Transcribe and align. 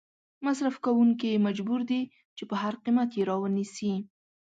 مصرف 0.45 0.75
کوونکې 0.85 1.43
مجبور 1.45 1.79
دي 1.89 2.01
چې 2.37 2.43
په 2.49 2.55
هر 2.61 2.73
قیمت 2.83 3.09
یې 3.17 3.23
را 3.29 3.35
ونیسي. 3.39 3.93